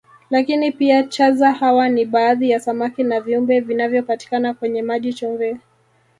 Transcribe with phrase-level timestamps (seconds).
[0.29, 5.57] Lakini pia chaza hawa ni baadhi ya samaki na viumbe vinavyopatikana kwenye maji chumvi